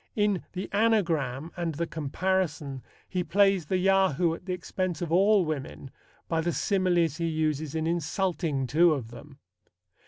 In 0.15 0.41
The 0.53 0.67
Anagram 0.71 1.51
and 1.55 1.75
The 1.75 1.85
Comparison 1.85 2.81
he 3.07 3.23
plays 3.23 3.67
the 3.67 3.77
Yahoo 3.77 4.33
at 4.33 4.47
the 4.47 4.51
expense 4.53 4.99
of 5.03 5.11
all 5.11 5.45
women 5.45 5.91
by 6.27 6.41
the 6.41 6.53
similes 6.53 7.17
he 7.17 7.27
uses 7.27 7.75
in 7.75 7.85
insulting 7.85 8.65
two 8.65 8.93
of 8.95 9.11
them. 9.11 9.37